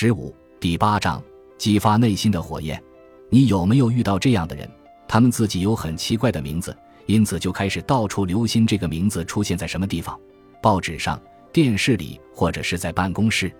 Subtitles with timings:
[0.00, 1.20] 十五第八章
[1.58, 2.80] 激发内心的火焰。
[3.30, 4.70] 你有没有遇到这样的人？
[5.08, 6.72] 他们自己有很奇怪的名字，
[7.06, 10.16] 因此就开始到处留心这个名字出现在什么地方，
[10.62, 11.20] 报纸上、
[11.52, 13.52] 电视里，或者是在办公室。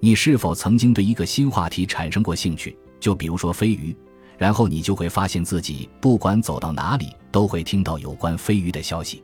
[0.00, 2.74] 你是否曾经对一个新话题产生过兴趣？
[2.98, 3.94] 就比如说飞鱼，
[4.38, 9.22] 然后你就会发现自己不管走到哪里都会听到有关飞鱼的消息。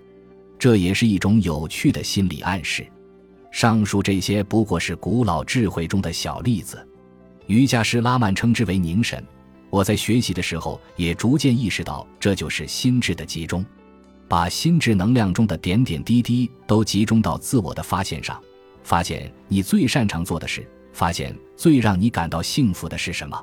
[0.58, 2.86] 这也是一种有趣的心理暗示。
[3.50, 6.86] 上述这些不过是古老智慧中的小例子，
[7.46, 9.22] 瑜伽师拉曼称之为凝神。
[9.70, 13.64] 我在学习的时候也逐渐意识到，这就是心智的集中，
[14.28, 18.40] 把心智能量中的点点滴滴都集中到自我的发现上，
[18.82, 23.40] 发现你最擅长做的事，发现最让你感到幸福的是什么。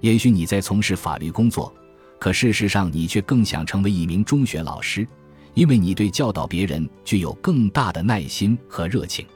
[0.00, 1.72] 也许你在从事法律工作，
[2.18, 5.06] 可事实上你却更想成为一名中学老师，
[5.54, 9.26] 因为你对教导别人具有更大的耐心和热情。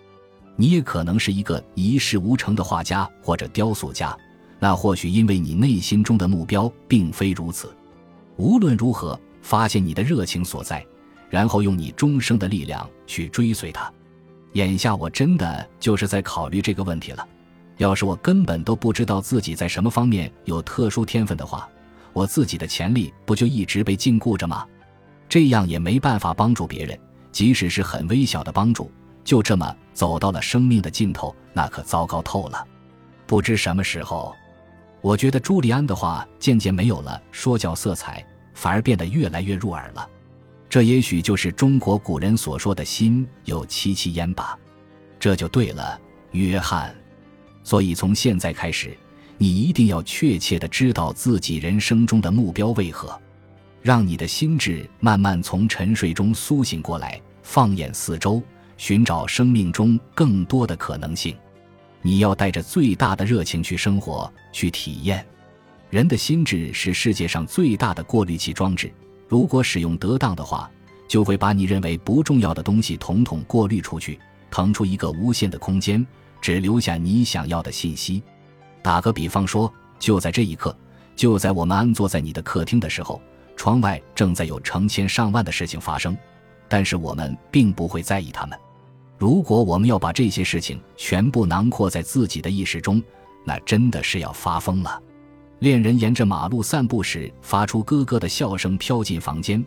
[0.56, 4.16] 你也可能是一个一事无成的画家或者雕塑家，
[4.58, 7.74] 那或许因为你内心中的目标并非如此。
[8.36, 10.84] 无论如何，发现你的热情所在，
[11.28, 13.90] 然后用你终生的力量去追随它。
[14.54, 17.26] 眼下我真的就是在考虑这个问题了。
[17.76, 21.66] 要是我根本都不知道自己在什么方面有特殊天分的话，
[22.12, 24.66] 我自己的潜力不就一直被禁锢着吗？
[25.28, 26.98] 这样也没办法帮助别人，
[27.32, 28.90] 即使是很微小的帮助。
[29.22, 32.66] 就这么走到了生命的尽头，那可糟糕透了。
[33.26, 34.34] 不知什么时候，
[35.00, 38.24] 我觉得朱利安的话渐渐没有了说教色彩，
[38.54, 40.08] 反而变得越来越入耳了。
[40.68, 44.58] 这也许就是中国古人所说的心有戚戚焉吧。
[45.18, 46.00] 这就对了，
[46.32, 46.94] 约翰。
[47.62, 48.96] 所以从现在开始，
[49.36, 53.20] 你一定要确切的知道自己人生中的目标为何，
[53.82, 58.42] 让你的心智慢慢从沉睡中苏醒过来，放眼四周。
[58.80, 61.36] 寻找生命中更多的可能性，
[62.00, 65.22] 你要带着最大的热情去生活，去体验。
[65.90, 68.90] 人的心智是世界上最大的过滤器装置，
[69.28, 70.70] 如果使用得当的话，
[71.06, 74.18] 就会把你认为不重要的东西统统过滤出去，
[74.50, 76.04] 腾出一个无限的空间，
[76.40, 78.22] 只留下你想要的信息。
[78.80, 80.74] 打个比方说，就在这一刻，
[81.14, 83.20] 就在我们安坐在你的客厅的时候，
[83.56, 86.16] 窗外正在有成千上万的事情发生，
[86.66, 88.58] 但是我们并不会在意它们。
[89.20, 93.02] 如果我们要把这些事情全部囊括在自己的意识中，
[93.44, 94.98] 那真的是要发疯了。
[95.58, 99.62] 恋人沿着马路散步时，发出咯咯的笑声飘进房间。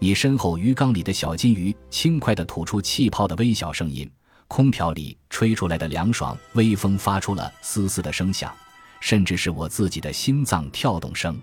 [0.00, 4.10] 你身后鱼缸里的小金鱼轻快地吐出气泡的微小声音。
[4.48, 8.52] 空调里吹出来的凉爽微风发出了嘶嘶的声响，
[8.98, 11.40] 甚至是我自己的心脏跳动声。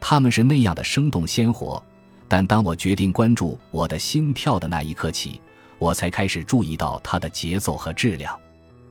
[0.00, 1.82] 它们是那样的生动鲜活。
[2.28, 5.40] 但当我决定关注我的心跳的那一刻起，
[5.78, 8.38] 我才开始注意到它的节奏和质量。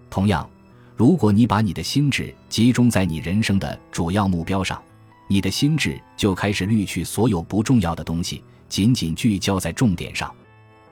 [0.10, 0.50] 同样，
[0.96, 4.82] 如果你把你的心智集中在你人生的主要目标上，
[5.28, 10.34] 你的心智就开始滤去所有不重要的东西，仅仅聚焦在重点上，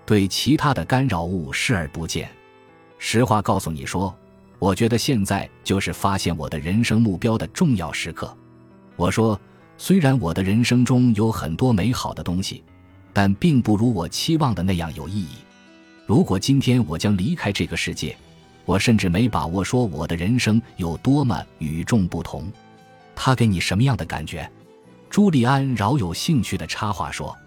[0.06, 2.30] 对其他的干扰物视而不见。
[2.98, 4.16] 实话告诉你说，
[4.58, 8.34] 我觉得现在就是发现我的人生目标的重要时刻。
[8.96, 9.40] 我说，
[9.78, 12.64] 虽然我的人生中有很多美好的东西，
[13.14, 15.36] 但并不如我期望的那样有意义。
[16.10, 18.18] 如果今天我将离开这个世界，
[18.66, 22.52] 我甚至没把握说我的人生有多么与众不同。
[23.16, 24.50] 他给你什么样的感觉？
[25.08, 27.38] 朱利安饶有兴趣的插话说：“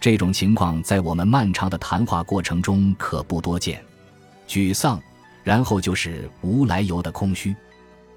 [0.00, 3.80] 这种情况在我们漫长的谈话过程中可不多见。
[4.48, 5.00] 沮丧，
[5.44, 7.54] 然后就是无来由的空虚。”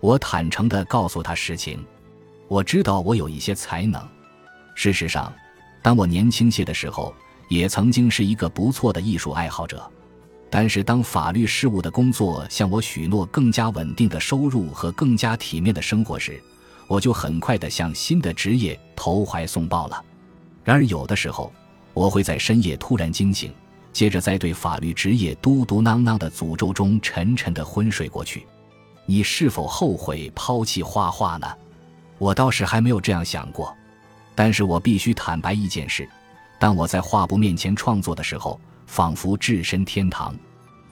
[0.02, 1.86] 我坦诚地告诉他实情。
[2.48, 4.04] 我知道我有一些才能。
[4.74, 5.32] 事实上，
[5.84, 7.14] 当我年轻些的时候。
[7.50, 9.90] 也曾经是一个不错的艺术爱好者，
[10.50, 16.42] 但是当法律事务的工作向我许诺更加稳定的收入和更加体面的生活时，
[16.88, 20.04] 我就很快地向新的职业投怀送抱了。
[20.64, 21.52] 然而有的时候，
[21.94, 23.54] 我会在深夜突然惊醒，
[23.92, 28.46] 接着在对法律职业嘟嘟囔囔的诅咒中沉沉地昏睡过去。
[29.06, 31.48] 你是否后悔抛弃画画呢？
[32.18, 33.76] 我倒是还没有这样想过，
[34.34, 36.08] 但是我必须坦白一件事。
[36.64, 38.58] 当我在画布面前创作的时候，
[38.88, 40.34] 仿佛置身天堂。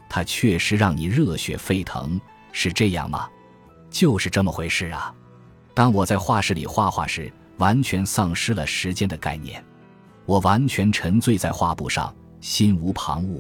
[0.10, 2.20] 它确实让你热血沸腾，
[2.52, 3.30] 是这样吗？
[3.90, 5.16] 就是这么回事啊。
[5.74, 9.64] 当我在画室里画画时，完全丧失了时间的概念，
[10.26, 13.40] 我完全沉醉在画布上，心无旁骛。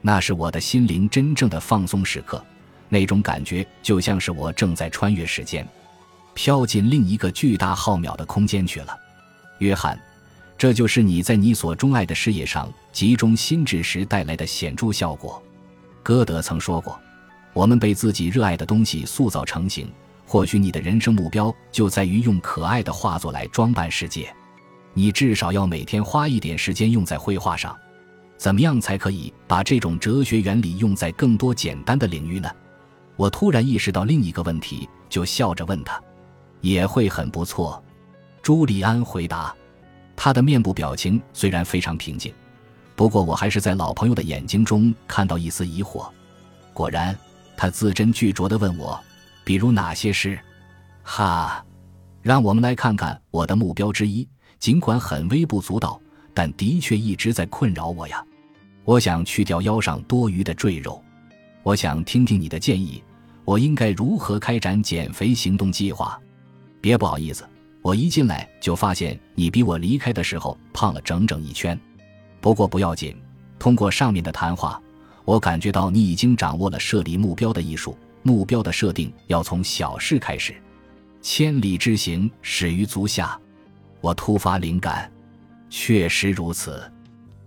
[0.00, 2.40] 那是我的心灵真正的放松时刻，
[2.88, 5.66] 那种感觉就像是我正在穿越时间，
[6.32, 8.96] 飘进另一个巨大浩渺的空间去了，
[9.58, 10.00] 约翰。
[10.58, 15.42] 这就是你在你所钟爱的事业上集中心智时带来的显著效果。
[16.02, 16.98] 歌德曾说过
[17.52, 19.90] ：“我们被自己热爱的东西塑造成型。
[20.28, 24.34] 或许你的人生目标就在于用可爱的画作来装扮世界。
[24.92, 27.76] 你至少要每天花一点时间用在绘画上。
[28.36, 32.50] 怎么样才可以把这种哲学原理用在更多简单的领域呢？
[33.14, 36.02] 我突然意识到另一个问题，就笑着问他
[36.60, 37.82] ：“也会很不错。”
[38.42, 39.54] 朱利安回答。
[40.16, 42.32] 他的面部表情虽然非常平静，
[42.96, 46.08] 不过我还是在老朋友的眼睛中看到一丝疑惑。
[46.72, 47.16] 果然，
[47.56, 48.98] 他字斟句酌地问我
[49.44, 50.38] ：“比如哪些事？”
[51.04, 51.64] 哈，
[52.22, 54.26] 让我们来看看我的目标之一，
[54.58, 56.00] 尽管很微不足道。
[56.34, 58.22] 但的确一直在困扰我呀！
[58.84, 61.02] 我想去掉腰上多余的赘肉。
[61.62, 63.02] 我想听听你的建议，
[63.46, 66.20] 我应该如何开展减肥行动计划？
[66.78, 67.48] 别不好意思，
[67.86, 71.78] 我一进来就发现你比我离开的时候胖了整整一圈。
[72.40, 73.16] 不过不要紧，
[73.60, 74.82] 通过上面的谈话，
[75.24, 77.96] 我感觉到你已经掌握了设立目标的艺术。
[78.24, 80.52] 目标的设定要从小事开始，
[81.22, 83.38] 千里之行始于足下。
[84.00, 85.08] 我突发灵感。
[85.70, 86.90] 确实如此，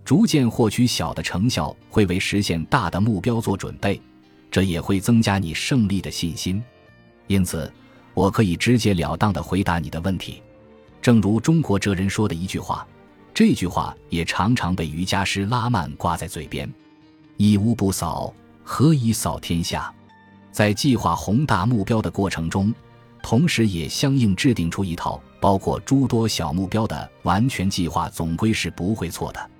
[0.06, 4.00] 逐渐获取小的成效会为实现大的目标做准备，
[4.50, 6.62] 这也会增加你胜利的信心。
[7.26, 7.70] 因此，
[8.14, 10.42] 我可以直截了当地回答你的问题。
[11.00, 12.86] 正如中国哲人说的一句话，
[13.32, 16.70] 这句话也常常被瑜伽师拉曼挂在嘴边
[17.38, 19.92] ：“一屋不扫，何以扫天下？”
[20.52, 22.74] 在计划宏大目标的过程中。
[23.22, 29.50] 同时，也相应制定出一套包括诸多小目标的完全计划，总归是不会错的。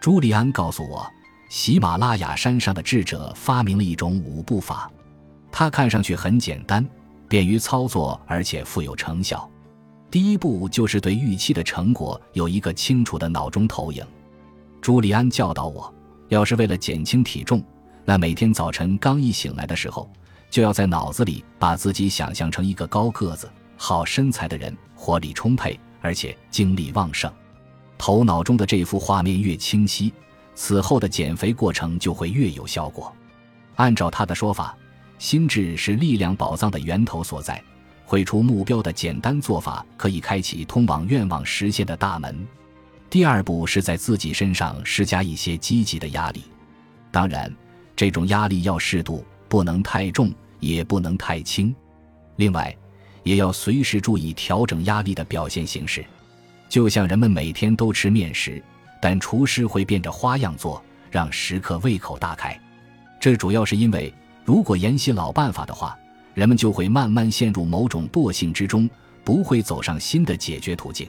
[0.00, 1.06] 朱利安告诉我，
[1.50, 4.90] 喜马拉雅山上的智者发明了一种五步法，
[5.52, 6.82] 它看上去很简单，
[7.32, 9.50] 便于操作，而且富有成效。
[10.10, 14.04] 第一步就是对预期的成果有一个清楚的脑中投影。
[14.82, 15.90] 朱利安教导我，
[16.28, 17.64] 要是为了减轻体重，
[18.04, 20.06] 那每天早晨刚一醒来的时候。
[20.50, 27.32] 就要在脑子里把自己想象成一个高个子、好身材的人，活力充沛，而且精力旺盛。
[27.96, 30.12] 头脑中的这幅画面越清晰，
[30.54, 33.10] 此后的减肥过程就会越有效果。
[33.76, 34.76] 按照他的说法，
[35.22, 37.62] 心智是力量宝藏的源头所在。
[38.04, 42.44] 绘出目标的简单做法，可以开启通往愿望实现的大门。
[43.08, 46.42] 第二步是在自己身上施加一些积极的压力，
[47.12, 47.54] 当然，
[47.94, 50.34] 这种压力要适度，不能太重。
[50.58, 51.74] 也不能太轻，
[52.36, 52.72] 另外，
[53.24, 56.04] 也要随时注意调整压力的表现形式。
[56.68, 58.62] 就像人们每天都吃面食，
[59.00, 60.80] 但厨师会变着花样做，
[61.10, 62.56] 让食客胃口大开。
[63.18, 65.96] 这主要是因为，如果沿袭老办法的话，
[66.34, 68.88] 人们就会慢慢陷入某种惰性之中，
[69.22, 71.08] 不会走上新的解决途径。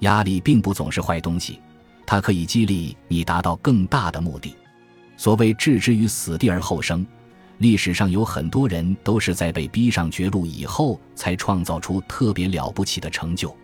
[0.00, 1.60] 压力并不总是坏东西，
[2.06, 4.54] 它可以激励你达到更大的目的。
[5.16, 7.06] 所谓置之于死地而后生。
[7.58, 13.56] 历史上有很多人都是在被逼上绝路以后，才创造出特别了不起的成就，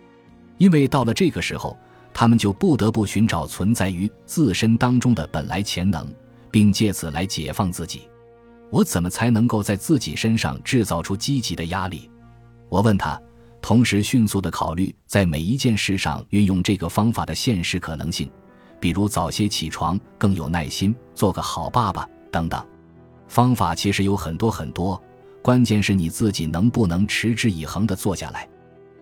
[0.57, 1.77] 因为到了这个时候，
[2.11, 6.11] 他们就不得不寻找存在于自身当中的本来潜能，
[6.49, 8.09] 并借此来解放自己。
[8.71, 12.09] 我怎么才能够在自己身上制造出积极的压力？
[12.69, 13.21] 我问他，
[13.61, 18.29] 同时迅速地考虑在每一件事上运用这个方法的现实可能性，
[18.79, 22.65] 比如早些起床、更有耐心、做个好爸爸等等。
[23.27, 25.01] 方法其实有很多很多，
[25.41, 28.47] 关键是你自己能不能持之以恒地做下来。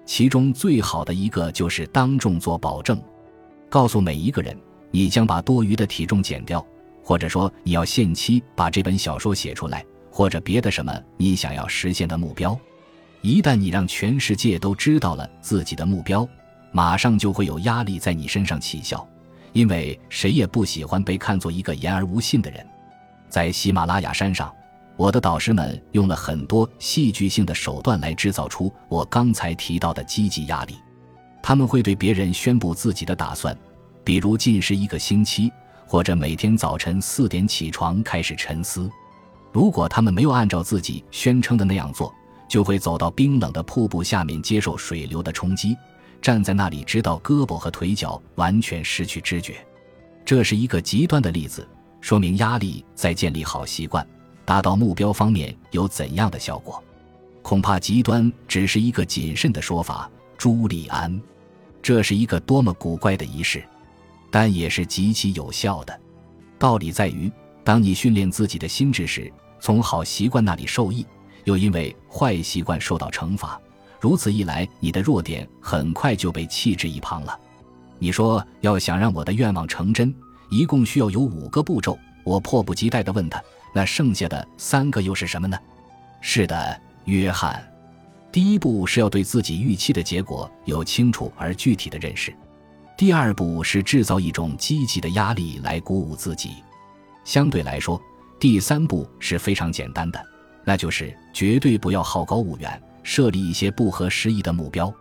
[0.06, 3.02] 其中最好的一个就是当众做保证，
[3.70, 4.58] 告诉每一个人
[4.92, 6.66] 你将把多余的体重减掉，
[7.04, 12.58] 或者说你要限期把这本小说写出来，或者别的什么你想要实现的目标。
[13.22, 16.28] 一旦你让全世界都知道了自己的目标，
[16.72, 19.08] 马上就会有压力在你身上起效，
[19.54, 22.66] 因为谁也不喜欢被看作一个言而无信的人。
[23.30, 24.52] 在喜马拉雅山上，
[24.98, 30.76] 我的导师们用了很多戏剧性的手段来制造出我刚才提到的积极压力。
[31.44, 33.58] 他们会对别人宣布自己的打算，
[34.04, 35.52] 比如禁食一个星期，
[35.92, 38.90] 或者每天早晨四点起床开始沉思。
[39.52, 42.16] 如果他们没有按照自己宣称的那样做，
[42.48, 45.76] 就会走到冰冷的瀑布下面接受水流的冲击，
[46.22, 49.56] 站在那里直到胳膊和腿脚完全失去知觉。
[50.24, 51.68] 这是一个极端的例子。
[52.00, 54.08] 说明压力在建立好习惯、
[54.46, 56.82] 达到目标方面有怎样的效果？
[57.42, 60.10] 恐怕极端只是一个谨慎的说法。
[60.38, 61.22] 朱利安，
[61.82, 63.62] 这是一个多么古怪的仪式，
[64.32, 66.02] 但也是极其有效的。
[66.58, 67.32] 道理在于，
[67.64, 71.06] 当你训练自己的心智时，从好习惯那里受益，
[71.44, 73.60] 又因为坏习惯受到惩罚，
[74.00, 77.40] 如此一来，你的弱点很快就被弃之一旁了。
[78.00, 80.14] 你说，要想让我的愿望成真？
[80.50, 83.42] 一共需要有五个步骤，我迫不及待地问他
[83.74, 85.58] ：“那剩下的三个又是什么呢？
[86.20, 87.64] 是的，约翰。
[88.32, 92.34] 第一步是要对自己预期的结果有清楚而具体的认识。
[93.02, 96.52] 第二步是制造一种积极的压力来鼓舞自己。
[97.24, 98.00] 相对来说，
[98.40, 100.24] 第三步是非常简单的，
[100.64, 104.94] 那就是绝对不要好高骛远，设立一些不合时宜的目标。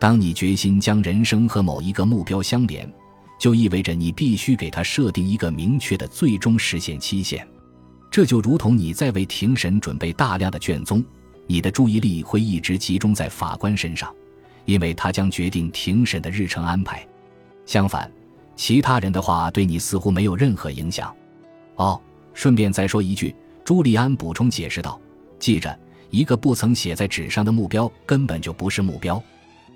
[0.00, 2.92] 当你决心将人生和某一个目标相连，
[3.38, 7.46] 就意味着你必须给他设定一个明确的最终实现期限。
[8.10, 11.00] 这就如同你在为庭审准备大量的卷宗，
[11.46, 14.12] 你的注意力会一直集中在法官身上，
[14.64, 17.06] 因为他将决定庭审的日程安排。
[17.66, 18.10] 相反，
[18.54, 21.14] 其他人的话对你似乎没有任何影响。
[21.74, 22.00] 哦，
[22.32, 24.98] 顺便再说一句，朱利安补充解释道
[25.38, 25.78] ：“记着，
[26.10, 29.22] 一个不曾写在纸上的目标根本就不是目标。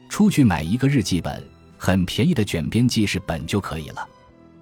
[0.09, 1.43] 出去买一个日记本，
[1.77, 4.09] 很便宜的卷边记事本就可以了。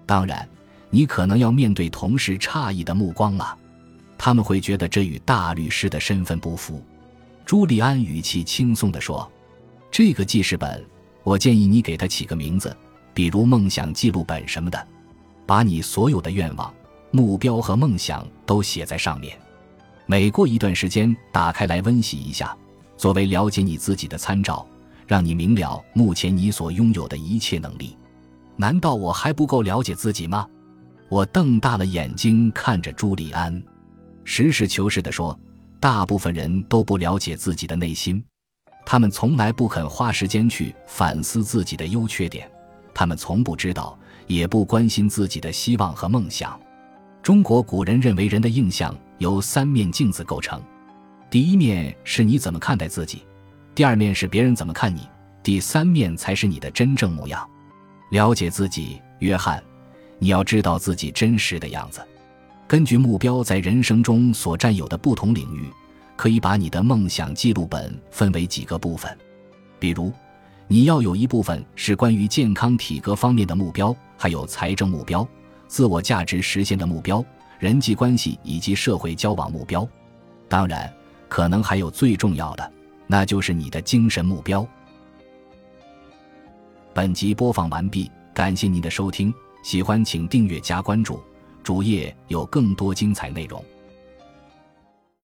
[0.05, 0.49] 当然，
[0.91, 3.57] 你可能要面对同事诧异的目光了，
[4.17, 6.83] 他们会觉得这与大律师的身份不符。”
[7.45, 9.31] 朱利安语气轻松地说
[9.91, 10.85] ：“这个记事本，
[11.23, 12.77] 我建议你给它起个名字，
[13.19, 14.87] 比如‘梦想记录本’什么的，
[15.45, 16.73] 把你所有的愿望。”
[17.11, 19.37] 目标和梦想都写在上面，
[20.07, 22.57] 每过一段时间打开来温习一下，
[22.97, 24.65] 作为了解你自己的参照，
[25.05, 27.97] 让你明了目前你所拥有的一切能力。
[28.55, 30.47] 难道我还不够了解自己吗？
[31.09, 33.61] 我瞪大了眼睛看着朱利安，
[34.23, 35.37] 实事求是地说
[35.81, 38.23] ：“大部分人都不了解自己的内心，
[38.87, 42.49] 他们从来不肯花时间去反思自己的优缺点，
[42.99, 46.59] 他们从不知道，也不关心自己的希望和梦想。”
[47.23, 50.61] 中国古人认为，人的印象由三面镜子构成：
[51.31, 53.23] 第一面是你怎么看待自己，
[53.73, 55.09] 第二面是别人怎么看你，
[55.45, 57.49] 第三面才是你的真正模样。
[58.11, 59.62] 了解自己，约翰，
[60.19, 62.05] 你要知道自己真实的样子。
[62.67, 65.69] 根据目标在人生中所占有的不同领域，
[66.17, 69.17] 可以把你的梦想记录本分为几个部分。
[69.78, 70.12] 比如，
[70.71, 75.27] 你要有一部分是关于健康体格方面的目标，还有财政目标。
[75.67, 77.25] 自我价值实现的目标、
[77.59, 79.89] 人际关系以及社会交往目标，
[80.47, 80.93] 当然，
[81.27, 82.73] 可能还有最重要的，
[83.07, 84.67] 那就是你的精神目标。
[86.93, 89.33] 本集播放完毕，感谢您的收听，
[89.63, 91.19] 喜欢请订阅加关注，
[91.63, 93.65] 主页有更多精彩内容。